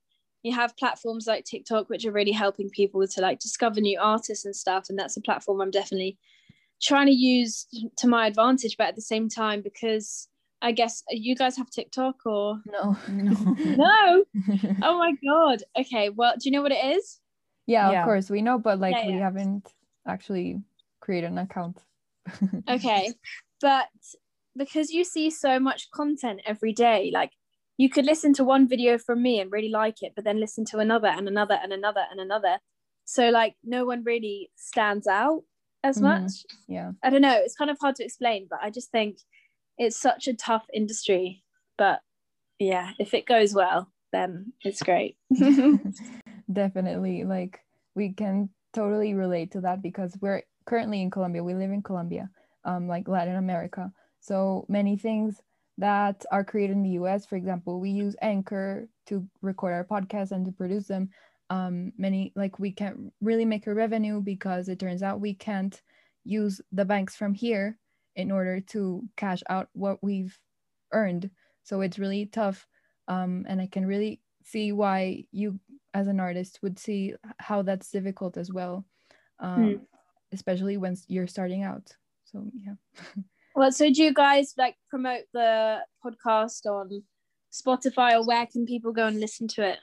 you 0.42 0.54
have 0.54 0.76
platforms 0.76 1.26
like 1.26 1.44
tiktok 1.44 1.88
which 1.88 2.04
are 2.04 2.12
really 2.12 2.32
helping 2.32 2.70
people 2.70 3.06
to 3.06 3.20
like 3.20 3.40
discover 3.40 3.80
new 3.80 3.98
artists 4.00 4.44
and 4.44 4.54
stuff 4.54 4.86
and 4.88 4.98
that's 4.98 5.16
a 5.16 5.20
platform 5.20 5.60
i'm 5.60 5.70
definitely 5.70 6.18
trying 6.82 7.06
to 7.06 7.12
use 7.12 7.66
to 7.98 8.06
my 8.06 8.26
advantage 8.26 8.76
but 8.76 8.88
at 8.88 8.96
the 8.96 9.02
same 9.02 9.28
time 9.28 9.62
because 9.62 10.28
I 10.62 10.72
guess 10.72 11.02
uh, 11.10 11.14
you 11.14 11.36
guys 11.36 11.56
have 11.56 11.70
TikTok 11.70 12.16
or 12.24 12.60
no, 12.66 12.96
no, 13.08 13.32
no. 13.58 14.24
Oh 14.82 14.98
my 14.98 15.12
god. 15.24 15.62
Okay. 15.78 16.08
Well, 16.08 16.34
do 16.34 16.48
you 16.48 16.50
know 16.50 16.62
what 16.62 16.72
it 16.72 16.96
is? 16.96 17.20
Yeah, 17.66 17.90
yeah. 17.90 18.00
of 18.00 18.04
course 18.04 18.30
we 18.30 18.42
know, 18.42 18.58
but 18.58 18.78
like 18.78 18.94
yeah, 18.96 19.06
we 19.06 19.14
yeah. 19.14 19.20
haven't 19.20 19.72
actually 20.06 20.62
created 21.00 21.30
an 21.32 21.38
account. 21.38 21.82
okay, 22.68 23.12
but 23.60 23.86
because 24.56 24.90
you 24.90 25.04
see 25.04 25.30
so 25.30 25.60
much 25.60 25.90
content 25.90 26.40
every 26.46 26.72
day, 26.72 27.10
like 27.12 27.32
you 27.76 27.90
could 27.90 28.06
listen 28.06 28.32
to 28.34 28.44
one 28.44 28.66
video 28.66 28.98
from 28.98 29.22
me 29.22 29.40
and 29.40 29.52
really 29.52 29.68
like 29.68 30.02
it, 30.02 30.12
but 30.14 30.24
then 30.24 30.40
listen 30.40 30.64
to 30.66 30.78
another 30.78 31.08
and 31.08 31.28
another 31.28 31.58
and 31.62 31.72
another 31.72 32.04
and 32.10 32.20
another. 32.20 32.58
So 33.04 33.28
like 33.28 33.54
no 33.62 33.84
one 33.84 34.02
really 34.04 34.50
stands 34.56 35.06
out 35.06 35.42
as 35.86 35.96
mm-hmm. 35.96 36.22
much. 36.22 36.32
Yeah. 36.68 36.92
I 37.02 37.10
don't 37.10 37.22
know. 37.22 37.36
It's 37.36 37.56
kind 37.56 37.70
of 37.70 37.78
hard 37.80 37.96
to 37.96 38.04
explain, 38.04 38.46
but 38.50 38.58
I 38.62 38.70
just 38.70 38.90
think 38.90 39.18
it's 39.78 39.98
such 39.98 40.26
a 40.26 40.34
tough 40.34 40.66
industry, 40.72 41.42
but 41.78 42.00
yeah, 42.58 42.92
if 42.98 43.14
it 43.14 43.26
goes 43.26 43.54
well, 43.54 43.90
then 44.12 44.52
it's 44.62 44.82
great. 44.82 45.16
Definitely. 46.52 47.24
Like 47.24 47.60
we 47.94 48.12
can 48.12 48.48
totally 48.72 49.14
relate 49.14 49.52
to 49.52 49.60
that 49.62 49.82
because 49.82 50.16
we're 50.20 50.42
currently 50.64 51.02
in 51.02 51.10
Colombia. 51.10 51.44
We 51.44 51.54
live 51.54 51.70
in 51.70 51.82
Colombia, 51.82 52.30
um, 52.64 52.88
like 52.88 53.08
Latin 53.08 53.36
America. 53.36 53.92
So 54.20 54.66
many 54.68 54.96
things 54.96 55.40
that 55.78 56.24
are 56.32 56.44
created 56.44 56.76
in 56.76 56.82
the 56.82 56.98
US, 57.00 57.26
for 57.26 57.36
example, 57.36 57.80
we 57.80 57.90
use 57.90 58.16
Anchor 58.22 58.88
to 59.06 59.26
record 59.42 59.74
our 59.74 59.84
podcasts 59.84 60.32
and 60.32 60.44
to 60.46 60.52
produce 60.52 60.86
them. 60.86 61.10
Um, 61.48 61.92
many 61.96 62.32
like 62.34 62.58
we 62.58 62.72
can't 62.72 63.12
really 63.20 63.44
make 63.44 63.66
a 63.66 63.74
revenue 63.74 64.20
because 64.20 64.68
it 64.68 64.80
turns 64.80 65.02
out 65.02 65.20
we 65.20 65.34
can't 65.34 65.80
use 66.24 66.60
the 66.72 66.84
banks 66.84 67.14
from 67.14 67.34
here 67.34 67.78
in 68.16 68.32
order 68.32 68.60
to 68.60 69.04
cash 69.16 69.42
out 69.48 69.68
what 69.72 70.02
we've 70.02 70.36
earned. 70.92 71.30
So 71.62 71.82
it's 71.82 71.98
really 71.98 72.26
tough 72.26 72.66
um, 73.08 73.44
and 73.48 73.60
i 73.60 73.66
can 73.66 73.86
really 73.86 74.20
see 74.44 74.72
why 74.72 75.24
you 75.32 75.58
as 75.94 76.06
an 76.08 76.20
artist 76.20 76.60
would 76.62 76.78
see 76.78 77.14
how 77.38 77.62
that's 77.62 77.90
difficult 77.90 78.36
as 78.36 78.52
well 78.52 78.84
um, 79.40 79.60
mm. 79.60 79.80
especially 80.32 80.76
when 80.76 80.96
you're 81.08 81.26
starting 81.26 81.62
out. 81.62 81.90
So 82.24 82.44
yeah. 82.54 82.74
Well 83.54 83.72
so 83.72 83.90
do 83.90 84.02
you 84.02 84.12
guys 84.12 84.52
like 84.58 84.76
promote 84.90 85.22
the 85.32 85.78
podcast 86.04 86.66
on 86.66 87.02
spotify 87.50 88.12
or 88.12 88.22
where 88.26 88.44
can 88.44 88.66
people 88.66 88.92
go 88.92 89.06
and 89.06 89.18
listen 89.18 89.48
to 89.48 89.66
it 89.66 89.78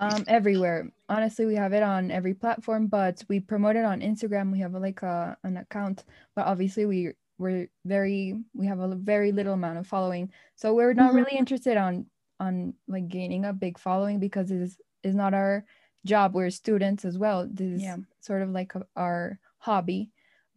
um 0.00 0.24
everywhere. 0.26 0.90
Honestly 1.08 1.46
we 1.46 1.54
have 1.54 1.72
it 1.72 1.82
on 1.82 2.10
every 2.10 2.34
platform 2.34 2.86
but 2.86 3.22
we 3.28 3.40
promote 3.40 3.76
it 3.76 3.84
on 3.84 4.00
instagram. 4.00 4.52
We 4.52 4.60
have 4.60 4.74
like 4.74 5.02
a, 5.02 5.36
an 5.44 5.56
account 5.56 6.04
but 6.34 6.46
obviously 6.46 6.86
we 6.86 7.12
we're 7.38 7.68
very 7.84 8.36
we 8.54 8.66
have 8.66 8.80
a 8.80 8.94
very 8.94 9.32
little 9.32 9.54
amount 9.54 9.78
of 9.78 9.86
following. 9.86 10.30
So 10.56 10.74
we're 10.74 10.94
not 10.94 11.08
mm-hmm. 11.08 11.16
really 11.18 11.38
interested 11.38 11.76
on 11.76 12.06
on 12.40 12.74
like 12.88 13.08
gaining 13.08 13.44
a 13.44 13.52
big 13.52 13.78
following 13.78 14.18
because 14.18 14.50
it 14.50 14.60
is 14.60 14.78
is 15.02 15.14
not 15.14 15.34
our 15.34 15.64
job. 16.04 16.34
We're 16.34 16.50
students 16.50 17.04
as 17.04 17.18
well. 17.18 17.48
This 17.50 17.82
yeah. 17.82 17.96
is 17.96 18.04
sort 18.20 18.42
of 18.42 18.50
like 18.50 18.74
a, 18.74 18.86
our 18.96 19.38
hobby. 19.58 20.10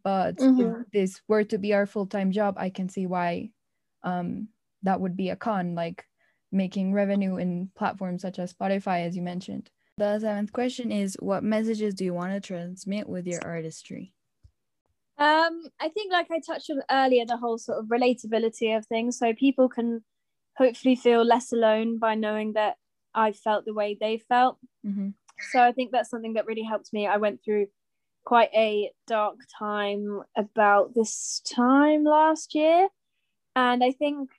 But 0.04 0.38
mm-hmm. 0.38 0.82
if 0.82 0.92
this 0.92 1.22
were 1.28 1.44
to 1.46 1.58
be 1.58 1.74
our 1.74 1.86
full-time 1.86 2.32
job 2.32 2.56
i 2.58 2.70
can 2.70 2.88
see 2.88 3.06
why 3.08 3.50
um 4.04 4.48
that 4.84 5.02
would 5.02 5.18
be 5.18 5.30
a 5.30 5.36
con. 5.36 5.76
Like 5.76 6.06
making 6.52 6.94
revenue 6.94 7.38
in 7.38 7.70
platforms 7.76 8.22
such 8.22 8.40
as 8.40 8.54
spotify 8.54 9.06
as 9.06 9.16
you 9.16 9.22
mentioned 9.22 9.70
the 9.98 10.20
seventh 10.20 10.54
question 10.54 10.92
is 10.92 11.18
what 11.20 11.44
messages 11.44 11.94
do 11.94 12.06
you 12.06 12.14
want 12.14 12.32
to 12.32 12.40
transmit 12.40 13.08
with 13.10 13.26
your 13.26 13.44
artistry 13.46 14.14
um, 15.20 15.64
I 15.80 15.90
think, 15.90 16.12
like 16.12 16.28
I 16.32 16.40
touched 16.40 16.70
on 16.70 16.84
earlier, 16.92 17.26
the 17.26 17.38
whole 17.38 17.58
sort 17.58 17.80
of 17.80 17.86
relatability 17.86 18.78
of 18.78 18.86
things. 18.86 19.18
So 19.18 19.34
people 19.34 19.68
can 19.68 20.04
hopefully 20.58 20.96
feel 20.96 21.26
less 21.26 21.52
alone 21.52 21.98
by 21.98 22.14
knowing 22.14 22.54
that 22.54 22.76
I 23.16 23.32
felt 23.32 23.66
the 23.66 23.74
way 23.74 23.98
they 24.00 24.20
felt. 24.20 24.58
Mm-hmm. 24.86 25.10
So 25.52 25.62
I 25.62 25.72
think 25.72 25.92
that's 25.92 26.10
something 26.10 26.34
that 26.34 26.46
really 26.46 26.64
helped 26.64 26.94
me. 26.94 27.08
I 27.08 27.18
went 27.18 27.44
through 27.44 27.68
quite 28.26 28.50
a 28.54 28.92
dark 29.08 29.38
time 29.58 30.22
about 30.36 30.94
this 30.94 31.42
time 31.52 32.04
last 32.04 32.54
year. 32.54 32.88
And 33.56 33.84
I 33.84 33.92
think 33.92 34.30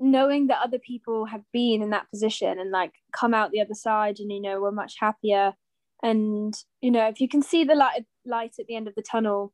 knowing 0.00 0.48
that 0.48 0.62
other 0.62 0.78
people 0.78 1.26
have 1.26 1.42
been 1.52 1.82
in 1.82 1.90
that 1.90 2.10
position 2.10 2.58
and 2.58 2.70
like 2.70 2.92
come 3.12 3.34
out 3.34 3.50
the 3.50 3.60
other 3.60 3.74
side 3.74 4.18
and, 4.18 4.30
you 4.30 4.40
know, 4.40 4.60
we're 4.60 4.70
much 4.70 4.96
happier. 4.98 5.54
And, 6.02 6.54
you 6.80 6.90
know, 6.90 7.08
if 7.08 7.20
you 7.20 7.28
can 7.28 7.42
see 7.42 7.64
the 7.64 7.74
light, 7.74 8.04
light 8.26 8.54
at 8.58 8.66
the 8.66 8.76
end 8.76 8.88
of 8.88 8.94
the 8.94 9.02
tunnel, 9.02 9.52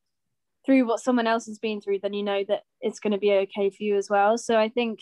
through 0.65 0.87
what 0.87 1.01
someone 1.01 1.27
else 1.27 1.47
has 1.47 1.59
been 1.59 1.81
through, 1.81 1.99
then 2.01 2.13
you 2.13 2.23
know 2.23 2.45
that 2.49 2.65
it's 2.81 3.01
going 3.01 3.13
to 3.13 3.19
be 3.19 3.33
okay 3.33 3.71
for 3.71 3.83
you 3.83 3.97
as 3.97 4.11
well. 4.11 4.37
So 4.37 4.59
I 4.59 4.69
think, 4.69 5.01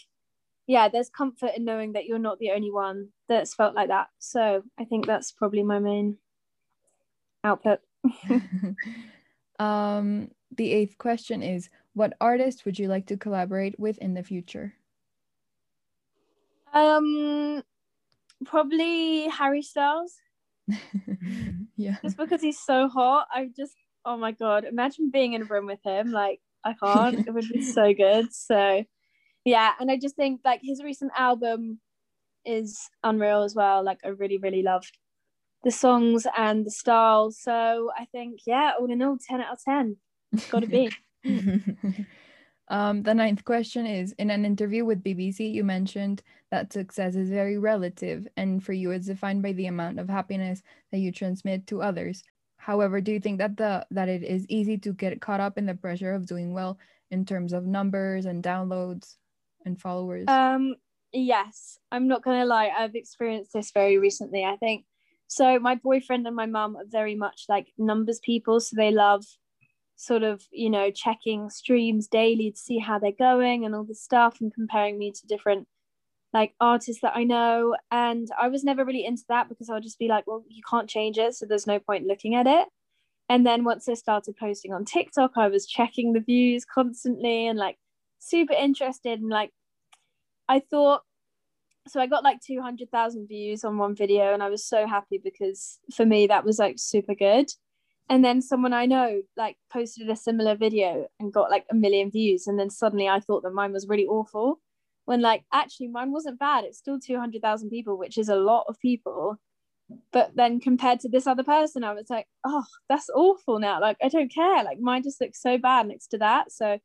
yeah, 0.67 0.89
there's 0.89 1.11
comfort 1.11 1.53
in 1.57 1.65
knowing 1.65 1.93
that 1.93 2.07
you're 2.07 2.19
not 2.19 2.39
the 2.39 2.51
only 2.51 2.71
one 2.71 3.09
that's 3.29 3.55
felt 3.55 3.75
like 3.75 3.89
that. 3.89 4.09
So 4.19 4.63
I 4.79 4.85
think 4.85 5.07
that's 5.07 5.33
probably 5.33 5.63
my 5.63 5.79
main 5.79 6.19
output. 7.43 7.81
um, 9.59 10.31
the 10.57 10.73
eighth 10.73 10.99
question 10.99 11.43
is 11.43 11.71
What 11.95 12.15
artist 12.21 12.65
would 12.65 12.79
you 12.79 12.89
like 12.89 13.07
to 13.07 13.17
collaborate 13.17 13.79
with 13.81 13.99
in 13.99 14.15
the 14.15 14.23
future? 14.23 14.75
Um, 16.73 17.63
probably 18.45 19.29
Harry 19.29 19.63
Styles. 19.63 20.15
yeah. 21.77 21.97
Just 22.03 22.17
because 22.17 22.41
he's 22.41 22.61
so 22.61 22.89
hot. 22.89 23.27
I 23.33 23.49
just 23.57 23.75
oh 24.05 24.17
my 24.17 24.33
god, 24.33 24.65
imagine 24.65 25.11
being 25.11 25.33
in 25.35 25.43
a 25.43 25.47
room 25.47 25.67
with 25.67 25.81
him. 25.85 26.13
Like 26.13 26.41
I 26.65 26.75
can't. 26.75 27.27
it 27.27 27.33
would 27.33 27.49
be 27.53 27.63
so 27.73 27.93
good. 27.95 28.33
So 28.33 28.85
yeah, 29.45 29.73
and 29.81 29.91
I 29.91 29.97
just 29.97 30.17
think 30.17 30.41
like 30.45 30.61
his 30.63 30.83
recent 30.83 31.13
album 31.17 31.81
is 32.45 32.89
unreal 33.05 33.43
as 33.43 33.55
well. 33.55 33.85
Like 33.85 34.01
I 34.05 34.09
really, 34.09 34.39
really 34.39 34.63
loved 34.63 34.99
the 35.65 35.71
songs 35.71 36.27
and 36.37 36.65
the 36.65 36.71
style. 36.71 37.31
So 37.31 37.91
I 37.97 38.07
think, 38.07 38.41
yeah, 38.47 38.73
all 38.79 38.91
in 38.91 39.03
all, 39.03 39.19
10 39.19 39.41
out 39.41 39.53
of 39.53 39.63
10. 39.65 39.97
Gotta 40.51 40.67
be. 40.67 40.91
um, 42.71 43.03
the 43.03 43.15
ninth 43.15 43.45
question 43.45 43.87
is 43.87 44.13
In 44.19 44.31
an 44.31 44.45
interview 44.45 44.85
with 44.85 45.03
BBC, 45.03 45.53
you 45.53 45.65
mentioned 45.65 46.23
that 46.51 46.73
success 46.73 47.15
is 47.15 47.31
very 47.31 47.59
relative, 47.59 48.29
and 48.37 48.63
for 48.63 48.73
you, 48.73 48.91
it's 48.91 49.07
defined 49.07 49.43
by 49.43 49.53
the 49.53 49.67
amount 49.67 49.99
of 49.99 50.09
happiness 50.09 50.63
that 50.93 50.99
you 50.99 51.13
transmit 51.13 51.67
to 51.69 51.83
others. 51.83 52.23
However, 52.59 53.01
do 53.01 53.13
you 53.13 53.21
think 53.21 53.39
that 53.39 53.57
the 53.57 53.87
that 53.91 54.09
it 54.09 54.23
is 54.23 54.45
easy 54.49 54.77
to 54.79 54.93
get 54.93 55.21
caught 55.21 55.41
up 55.41 55.57
in 55.57 55.65
the 55.65 55.75
pressure 55.75 56.13
of 56.13 56.27
doing 56.27 56.53
well 56.53 56.79
in 57.11 57.25
terms 57.25 57.53
of 57.53 57.65
numbers 57.65 58.27
and 58.27 58.43
downloads 58.43 59.15
and 59.65 59.81
followers? 59.81 60.27
Um 60.29 60.75
yes, 61.13 61.79
I'm 61.91 62.09
not 62.09 62.23
going 62.23 62.41
to 62.41 62.45
lie, 62.45 62.69
I've 62.69 62.95
experienced 62.95 63.55
this 63.55 63.71
very 63.71 63.97
recently. 63.97 64.45
I 64.45 64.57
think 64.57 64.85
so 65.29 65.59
my 65.59 65.77
boyfriend 65.77 66.27
and 66.27 66.37
my 66.37 66.47
mum 66.47 66.77
are 66.77 66.85
very 66.87 67.15
much 67.15 67.45
like 67.49 67.69
numbers 67.79 68.21
people, 68.23 68.61
so 68.61 68.77
they 68.77 68.91
love 68.91 69.25
sort 69.99 70.23
of, 70.23 70.45
you 70.53 70.71
know, 70.71 70.93
checking 70.93 71.51
streams 71.51 72.07
daily 72.07 72.53
to 72.53 72.57
see 72.57 72.79
how 72.79 73.01
they're 73.01 73.11
going 73.11 73.65
and 73.65 73.75
all 73.75 73.83
this 73.83 74.01
stuff 74.01 74.41
and 74.41 74.55
comparing 74.55 74.97
me 74.97 75.11
to 75.11 75.27
different 75.27 75.67
like 76.33 76.55
artists 76.61 77.03
that 77.03 77.17
I 77.17 77.25
know. 77.25 77.77
And 77.91 78.29
I 78.41 78.47
was 78.47 78.63
never 78.63 78.85
really 78.85 79.05
into 79.05 79.25
that 79.29 79.49
because 79.49 79.69
I'll 79.69 79.81
just 79.81 79.99
be 79.99 80.07
like, 80.07 80.25
well, 80.29 80.45
you 80.49 80.63
can't 80.71 80.89
change 80.89 81.19
it. 81.19 81.35
So 81.35 81.47
there's 81.47 81.67
no 81.67 81.81
point 81.81 82.07
looking 82.07 82.37
at 82.37 82.47
it. 82.47 82.69
And 83.29 83.45
then 83.45 83.65
once 83.65 83.89
I 83.89 83.95
started 83.95 84.37
posting 84.37 84.73
on 84.73 84.85
TikTok, 84.85 85.33
I 85.37 85.49
was 85.49 85.67
checking 85.67 86.13
the 86.13 86.21
views 86.21 86.65
constantly 86.65 87.49
and 87.49 87.59
like 87.59 87.77
super 88.21 88.55
interested. 88.55 89.21
And 89.21 89.31
like, 89.31 89.51
I 90.49 90.61
thought, 90.61 91.03
so 91.89 92.01
I 92.01 92.07
got 92.07 92.23
like 92.23 92.41
200,000 92.41 93.27
views 93.27 93.65
on 93.65 93.79
one 93.79 93.97
video 93.97 94.33
and 94.33 94.45
I 94.45 94.49
was 94.49 94.65
so 94.65 94.87
happy 94.87 95.21
because 95.23 95.81
for 95.93 96.07
me, 96.07 96.29
that 96.29 96.45
was 96.45 96.61
like 96.61 96.77
super 96.79 97.17
good. 97.17 97.51
And 98.09 98.25
then 98.25 98.41
someone 98.41 98.73
I 98.73 98.87
know 98.87 99.23
like 99.37 99.57
posted 99.71 100.09
a 100.09 100.17
similar 100.17 100.55
video 100.57 101.07
and 101.21 101.33
got 101.33 101.51
like 101.51 101.67
a 101.71 101.75
million 101.75 102.11
views. 102.11 102.47
And 102.47 102.59
then 102.59 102.71
suddenly 102.71 103.09
I 103.09 103.21
thought 103.21 103.43
that 103.43 103.53
mine 103.53 103.73
was 103.73 103.87
really 103.89 104.07
awful 104.07 104.61
when 105.05 105.21
like 105.21 105.45
actually 105.53 105.89
mine 105.89 106.13
wasn't 106.13 106.39
bad. 106.39 106.65
It's 106.65 106.79
still 106.79 106.99
200,000 106.99 107.69
people 107.69 107.99
which 107.99 108.17
is 108.17 108.29
a 108.29 108.37
lot 108.37 108.65
of 108.69 108.79
people. 108.81 109.37
But 110.13 110.33
then 110.37 110.61
compared 110.61 111.01
to 111.01 111.09
this 111.09 111.27
other 111.27 111.45
person 111.45 111.85
I 111.85 111.93
was 111.93 112.07
like 112.09 112.27
oh 112.47 112.65
that's 112.89 113.11
awful 113.11 113.59
now. 113.59 113.81
Like 113.81 113.99
I 114.03 114.09
don't 114.09 114.33
care. 114.33 114.65
Like 114.65 114.81
mine 114.81 115.03
just 115.03 115.21
looks 115.21 115.43
so 115.43 115.59
bad 115.59 115.89
next 115.89 116.09
to 116.09 116.19
that. 116.19 116.51
So 116.51 116.79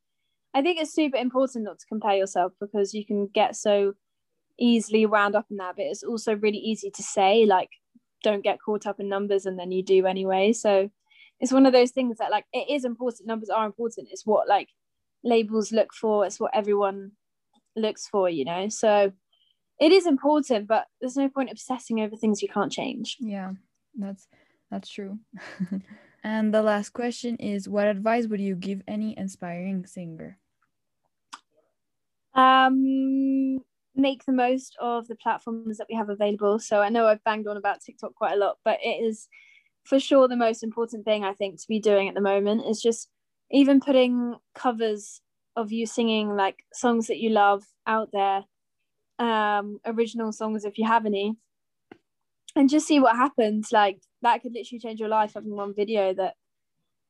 I 0.54 0.62
think 0.62 0.80
it's 0.80 0.94
super 0.94 1.18
important 1.18 1.64
not 1.64 1.80
to 1.80 1.86
compare 1.88 2.16
yourself 2.16 2.52
because 2.60 2.94
you 2.94 3.06
can 3.06 3.28
get 3.34 3.56
so 3.56 3.94
easily 4.60 5.06
wound 5.06 5.36
up 5.36 5.46
in 5.50 5.58
that. 5.58 5.78
But 5.78 5.86
it's 5.86 6.04
also 6.04 6.36
really 6.36 6.58
easy 6.58 6.92
to 6.92 7.02
say 7.02 7.46
like 7.46 7.70
don't 8.24 8.44
get 8.44 8.60
caught 8.64 8.86
up 8.88 9.00
in 9.00 9.08
numbers 9.08 9.46
and 9.46 9.58
then 9.58 9.72
you 9.72 9.84
do 9.84 10.06
anyway. 10.06 10.52
So 10.52 10.90
it's 11.44 11.52
one 11.52 11.68
of 11.68 11.74
those 11.74 11.92
things 11.92 12.18
that 12.18 12.32
like 12.32 12.46
it 12.54 12.72
is 12.72 12.86
important 12.86 13.28
numbers 13.28 13.50
are 13.50 13.66
important 13.66 14.08
it's 14.12 14.26
what 14.26 14.48
like 14.48 14.70
labels 15.24 15.72
look 15.72 15.94
for 15.94 16.26
it's 16.26 16.40
what 16.40 16.52
everyone 16.56 17.12
looks 17.76 18.08
for, 18.08 18.30
you 18.30 18.46
know? 18.46 18.70
So 18.70 19.12
it 19.80 19.92
is 19.92 20.06
important, 20.06 20.68
but 20.68 20.86
there's 21.00 21.18
no 21.18 21.30
point 21.30 21.52
obsessing 21.52 22.02
over 22.02 22.16
things 22.16 22.42
you 22.42 22.50
can't 22.50 22.72
change. 22.72 23.18
Yeah, 23.20 23.54
that's 23.96 24.28
that's 24.72 24.90
true. 24.90 25.20
and 26.24 26.54
the 26.54 26.62
last 26.62 26.90
question 26.90 27.36
is 27.38 27.70
what 27.70 27.88
advice 27.88 28.28
would 28.28 28.42
you 28.42 28.56
give 28.56 28.82
any 28.88 29.18
inspiring 29.18 29.86
singer? 29.86 30.38
Um 32.34 33.60
make 33.96 34.26
the 34.26 34.32
most 34.32 34.76
of 34.82 35.08
the 35.08 35.16
platforms 35.16 35.78
that 35.78 35.86
we 35.88 35.96
have 35.96 36.10
available. 36.10 36.58
So 36.58 36.82
I 36.82 36.90
know 36.90 37.06
I've 37.06 37.24
banged 37.24 37.48
on 37.48 37.58
about 37.58 37.82
TikTok 37.82 38.16
quite 38.16 38.34
a 38.34 38.40
lot, 38.40 38.58
but 38.66 38.80
it 38.84 39.04
is 39.04 39.28
for 39.84 40.00
sure 40.00 40.28
the 40.28 40.36
most 40.36 40.64
important 40.64 41.06
thing 41.06 41.24
I 41.24 41.34
think 41.34 41.60
to 41.60 41.68
be 41.68 41.80
doing 41.80 42.08
at 42.08 42.16
the 42.16 42.22
moment 42.22 42.66
is 42.68 42.82
just 42.82 43.10
even 43.52 43.80
putting 43.80 44.36
covers 44.56 45.22
of 45.56 45.72
you 45.72 45.86
singing 45.86 46.36
like 46.36 46.64
songs 46.74 47.08
that 47.08 47.20
you 47.20 47.30
love 47.30 47.64
out 47.86 48.10
there 48.12 48.44
um 49.20 49.80
original 49.86 50.32
songs 50.32 50.66
if 50.66 50.78
you 50.78 50.88
have 50.88 51.06
any 51.06 51.36
and 52.56 52.70
just 52.70 52.88
see 52.88 53.00
what 53.00 53.16
happens. 53.16 53.72
Like 53.72 54.00
that 54.22 54.42
could 54.42 54.54
literally 54.54 54.80
change 54.80 55.00
your 55.00 55.10
life 55.10 55.34
having 55.34 55.56
one 55.56 55.74
video 55.74 56.14
that 56.14 56.36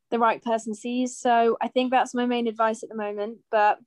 the 0.10 0.20
right 0.20 0.44
person 0.44 0.76
sees. 0.76 1.18
So 1.18 1.58
i 1.62 1.68
think 1.68 1.92
that's 1.92 2.14
my 2.14 2.26
main 2.26 2.48
advice 2.48 2.84
at 2.84 2.90
the 2.90 2.96
moment 2.96 3.40
but 3.50 3.80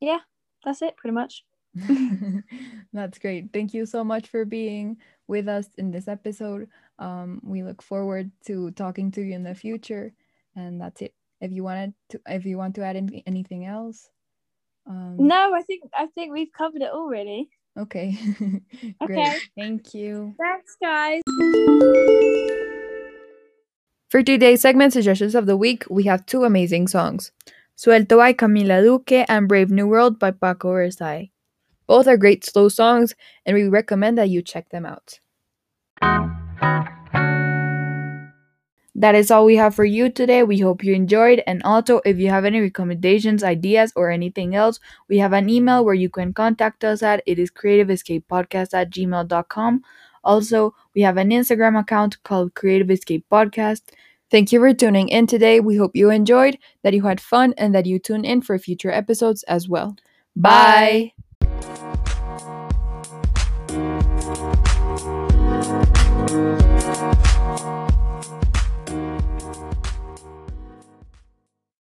yeah 0.00 0.18
that's 0.64 0.82
it 0.82 0.96
pretty 0.96 1.14
much. 1.14 1.44
That's 2.92 3.18
great. 3.18 3.52
Thank 3.52 3.74
you 3.74 3.86
so 3.86 4.02
much 4.02 4.28
for 4.28 4.44
being 4.44 4.96
with 5.28 5.48
us 5.48 5.68
in 5.78 5.92
this 5.92 6.08
episode 6.08 6.68
um, 7.00 7.40
we 7.42 7.64
look 7.64 7.82
forward 7.82 8.30
to 8.46 8.70
talking 8.72 9.10
to 9.12 9.22
you 9.22 9.34
in 9.34 9.42
the 9.42 9.54
future. 9.54 10.12
And 10.54 10.80
that's 10.80 11.02
it. 11.02 11.14
If 11.40 11.50
you 11.50 11.64
wanted 11.64 11.94
to 12.10 12.20
if 12.26 12.44
you 12.44 12.58
want 12.58 12.76
to 12.76 12.82
add 12.82 12.96
anything, 12.96 13.22
anything 13.26 13.64
else 13.66 14.10
um, 14.86 15.16
no 15.18 15.54
i 15.54 15.62
think 15.62 15.82
i 15.94 16.06
think 16.14 16.32
we've 16.32 16.52
covered 16.52 16.82
it 16.82 16.90
already. 16.90 17.48
really 17.76 17.82
okay 17.82 18.18
okay. 19.02 19.36
Thank 19.56 19.94
you. 19.94 20.34
Thanks 20.38 20.76
guys. 20.82 21.22
For 24.08 24.22
today's 24.22 24.60
segment 24.60 24.92
suggestions 24.92 25.34
of 25.34 25.46
the 25.46 25.56
week 25.56 25.84
we 25.88 26.04
have 26.04 26.26
two 26.26 26.44
amazing 26.44 26.88
songs. 26.88 27.32
Suelto 27.76 28.18
by 28.18 28.34
Camila 28.34 28.82
Duque, 28.82 29.24
and 29.28 29.48
Brave 29.48 29.70
New 29.70 29.86
World 29.86 30.18
by 30.18 30.32
Paco 30.32 30.72
Versailles. 30.72 31.30
Both 31.86 32.06
are 32.06 32.18
great 32.18 32.44
slow 32.44 32.68
songs, 32.68 33.14
and 33.46 33.56
we 33.56 33.64
recommend 33.68 34.18
that 34.18 34.28
you 34.28 34.42
check 34.42 34.68
them 34.68 34.84
out. 34.84 35.20
That 39.00 39.14
is 39.14 39.30
all 39.30 39.46
we 39.46 39.56
have 39.56 39.74
for 39.74 39.86
you 39.86 40.10
today. 40.10 40.42
We 40.42 40.58
hope 40.58 40.84
you 40.84 40.92
enjoyed. 40.92 41.42
And 41.46 41.62
also, 41.62 42.02
if 42.04 42.18
you 42.18 42.28
have 42.28 42.44
any 42.44 42.60
recommendations, 42.60 43.42
ideas, 43.42 43.94
or 43.96 44.10
anything 44.10 44.54
else, 44.54 44.78
we 45.08 45.16
have 45.18 45.32
an 45.32 45.48
email 45.48 45.82
where 45.82 45.94
you 45.94 46.10
can 46.10 46.34
contact 46.34 46.84
us 46.84 47.02
at. 47.02 47.22
It 47.24 47.38
is 47.38 47.50
creativeescapepodcast 47.50 48.74
at 48.74 48.90
gmail.com. 48.90 49.82
Also, 50.22 50.74
we 50.94 51.00
have 51.00 51.16
an 51.16 51.30
Instagram 51.30 51.80
account 51.80 52.22
called 52.24 52.54
Creative 52.54 52.90
Escape 52.90 53.24
Podcast. 53.32 53.82
Thank 54.30 54.52
you 54.52 54.60
for 54.60 54.74
tuning 54.74 55.08
in 55.08 55.26
today. 55.26 55.60
We 55.60 55.76
hope 55.76 55.96
you 55.96 56.10
enjoyed, 56.10 56.58
that 56.82 56.92
you 56.92 57.02
had 57.02 57.22
fun, 57.22 57.54
and 57.56 57.74
that 57.74 57.86
you 57.86 57.98
tune 57.98 58.26
in 58.26 58.42
for 58.42 58.58
future 58.58 58.90
episodes 58.90 59.44
as 59.44 59.66
well. 59.66 59.96
Bye. 60.36 61.14